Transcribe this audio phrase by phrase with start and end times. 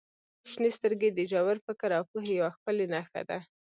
[0.51, 3.39] •شنې سترګې د ژور فکر او پوهې یوه ښکلې نښه دي.